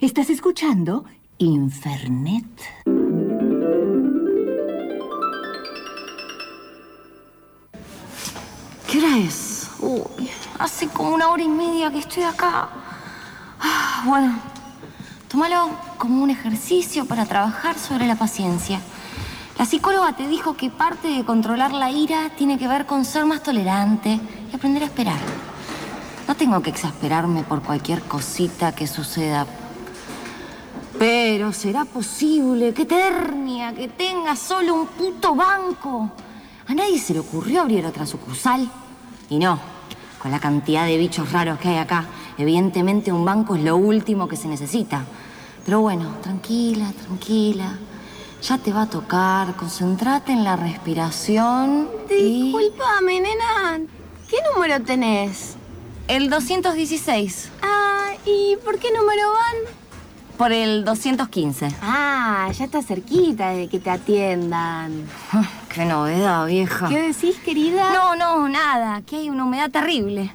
[0.00, 1.04] Estás escuchando
[1.36, 2.46] Infernet.
[8.90, 9.68] ¿Qué hora es?
[9.78, 12.70] Uy, hace como una hora y media que estoy acá.
[13.60, 14.38] Ah, bueno,
[15.28, 15.68] tómalo
[15.98, 18.80] como un ejercicio para trabajar sobre la paciencia.
[19.58, 23.26] La psicóloga te dijo que parte de controlar la ira tiene que ver con ser
[23.26, 24.18] más tolerante
[24.50, 25.20] y aprender a esperar.
[26.26, 29.46] No tengo que exasperarme por cualquier cosita que suceda.
[31.00, 36.10] Pero será posible que Ternia, que tenga solo un puto banco.
[36.68, 38.70] A nadie se le ocurrió abrir otra sucursal.
[39.30, 39.58] Y no,
[40.20, 42.04] con la cantidad de bichos raros que hay acá,
[42.36, 45.06] evidentemente un banco es lo último que se necesita.
[45.64, 47.78] Pero bueno, tranquila, tranquila.
[48.42, 51.88] Ya te va a tocar, concentrate en la respiración.
[52.10, 53.80] y- Disculpame, nena.
[54.28, 55.54] ¿Qué número tenés?
[56.08, 59.74] El 216, Ah, ¿y por qué número van?
[60.40, 61.68] Por el 215.
[61.82, 65.04] Ah, ya está cerquita de que te atiendan.
[65.68, 66.88] Qué novedad, vieja.
[66.88, 67.90] ¿Qué decís, querida?
[67.92, 70.32] No, no, nada, que hay una humedad terrible.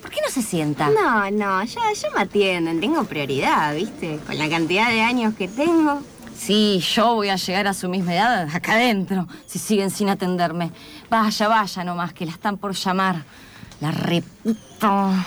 [0.00, 0.90] ¿Por qué no se sienta?
[0.90, 2.78] No, no, ya, ya me atienden.
[2.78, 4.20] Tengo prioridad, ¿viste?
[4.24, 6.02] Con la cantidad de años que tengo.
[6.36, 10.70] Sí, yo voy a llegar a su misma edad acá adentro, si siguen sin atenderme.
[11.10, 13.24] Vaya, vaya nomás, que la están por llamar.
[13.80, 15.26] La reputa.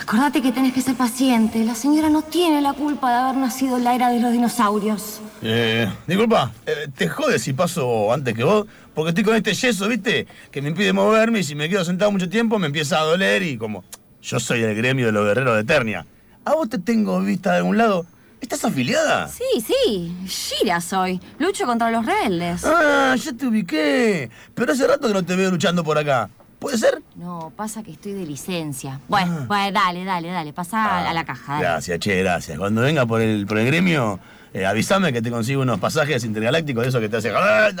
[0.00, 1.64] Acordate que tenés que ser paciente.
[1.64, 5.20] La señora no tiene la culpa de haber nacido en la era de los dinosaurios.
[5.42, 9.88] Eh, disculpa, eh, te jodes si paso antes que vos, porque estoy con este yeso,
[9.88, 10.26] ¿viste?
[10.50, 13.42] Que me impide moverme y si me quedo sentado mucho tiempo me empieza a doler
[13.42, 13.84] y como
[14.22, 16.06] yo soy el gremio de los guerreros de Eternia.
[16.44, 18.06] ¿A vos te tengo vista de algún lado?
[18.40, 19.28] ¿Estás afiliada?
[19.28, 21.20] Sí, sí, Shira soy.
[21.38, 22.64] Lucho contra los rebeldes.
[22.64, 24.30] Ah, ya te ubiqué.
[24.54, 26.30] Pero hace rato que no te veo luchando por acá.
[26.58, 27.02] ¿Puede ser?
[27.14, 29.00] No, pasa que estoy de licencia.
[29.08, 31.52] Bueno, bueno, dale, dale, dale, pasa a, a la caja.
[31.54, 31.64] dale.
[31.64, 32.58] Gracias, che, gracias.
[32.58, 34.18] Cuando venga por el, por el gremio,
[34.52, 37.28] eh, avísame que te consigo unos pasajes intergalácticos de eso que te hace...
[37.28, 37.72] Eh,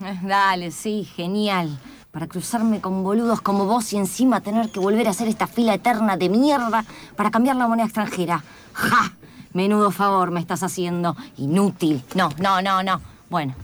[0.22, 1.78] Dale, sí, genial.
[2.10, 5.74] Para cruzarme con boludos como vos y encima tener que volver a hacer esta fila
[5.74, 6.84] eterna de mierda
[7.16, 8.42] para cambiar la moneda extranjera.
[8.72, 9.12] ¡Ja!
[9.52, 11.16] Menudo favor me estás haciendo.
[11.36, 12.02] Inútil.
[12.14, 13.00] No, no, no, no.
[13.28, 13.54] Bueno,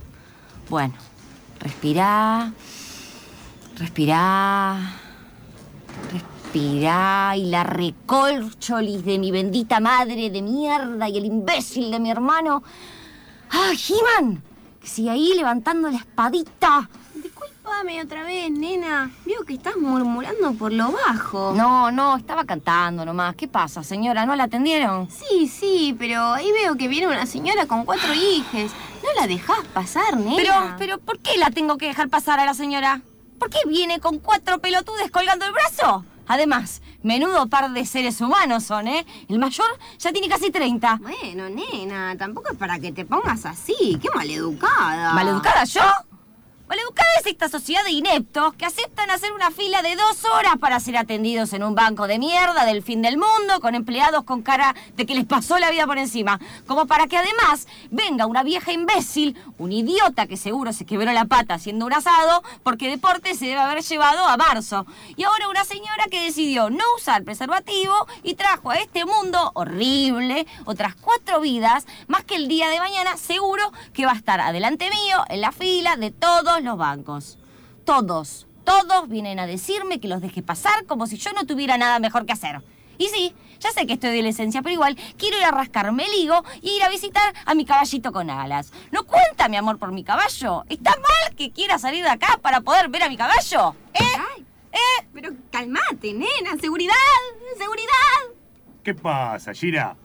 [0.69, 0.95] bueno.
[1.59, 2.53] Respirá.
[3.77, 4.95] Respirá.
[6.13, 7.35] Respirá.
[7.37, 12.63] Y la recolcholis de mi bendita madre de mierda y el imbécil de mi hermano.
[13.51, 14.43] ¡Ah, He-Man!
[14.81, 16.89] Que sigue ahí levantando la espadita.
[17.15, 19.11] Disculpame otra vez, nena.
[19.25, 21.53] Veo que estás murmurando por lo bajo.
[21.55, 23.37] No, no, estaba cantando nomás.
[23.37, 24.25] ¿Qué pasa, señora?
[24.27, 25.09] ¿No la atendieron?
[25.11, 28.73] Sí, sí, pero ahí veo que viene una señora con cuatro hijes.
[29.03, 30.37] No la dejás pasar, nena.
[30.37, 33.03] Pero, pero, ¿por qué la tengo que dejar pasar a la señora?
[33.39, 36.05] ¿Por qué viene con cuatro pelotudes colgando el brazo?
[36.29, 39.07] Además, menudo par de seres humanos son, ¿eh?
[39.29, 39.67] El mayor
[39.99, 41.01] ya tiene casi 30.
[41.01, 43.99] Bueno, nena, tampoco es para que te pongas así.
[44.03, 45.13] Qué maleducada.
[45.13, 45.83] ¿Maleducada yo?
[47.27, 51.53] Esta sociedad de ineptos que aceptan hacer una fila de dos horas para ser atendidos
[51.55, 55.17] en un banco de mierda del fin del mundo con empleados con cara de que
[55.17, 56.39] les pasó la vida por encima.
[56.69, 61.25] Como para que además venga una vieja imbécil, un idiota que seguro se quebró la
[61.25, 64.87] pata haciendo un asado porque deporte se debe haber llevado a marzo.
[65.17, 70.47] Y ahora una señora que decidió no usar preservativo y trajo a este mundo horrible
[70.65, 74.89] otras cuatro vidas, más que el día de mañana seguro que va a estar adelante
[74.91, 77.16] mío en la fila de todos los bancos.
[77.85, 81.99] Todos, todos vienen a decirme que los deje pasar como si yo no tuviera nada
[81.99, 82.63] mejor que hacer.
[82.99, 86.15] Y sí, ya sé que estoy de licencia, pero igual quiero ir a rascarme el
[86.15, 88.73] higo y ir a visitar a mi caballito con alas.
[88.91, 90.65] ¿No cuenta mi amor por mi caballo?
[90.69, 93.75] ¿Está mal que quiera salir de acá para poder ver a mi caballo?
[93.95, 94.01] ¿Eh?
[94.35, 95.07] Ay, ¿Eh?
[95.13, 96.57] pero calmate, nena.
[96.61, 96.95] Seguridad,
[97.59, 98.35] seguridad.
[98.83, 99.97] ¿Qué pasa, Gira?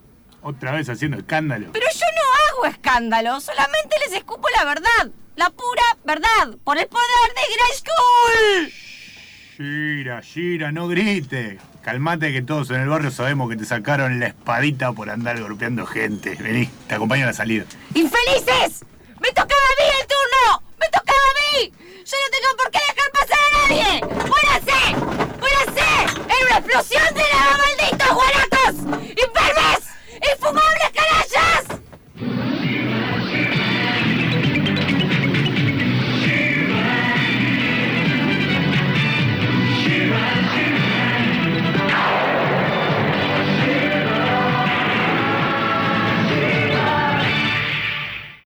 [0.41, 1.69] Otra vez haciendo escándalo.
[1.71, 5.11] Pero yo no hago escándalo, solamente les escupo la verdad.
[5.35, 8.73] La pura verdad, por el poder de Grayskull.
[9.57, 11.59] Gira, Gira, no grites.
[11.81, 15.85] Calmate que todos en el barrio sabemos que te sacaron la espadita por andar golpeando
[15.85, 16.35] gente.
[16.35, 17.65] Vení, te acompaño a la salida.
[17.93, 18.85] ¡Infelices!
[19.19, 20.20] ¡Me tocaba a mí el turno!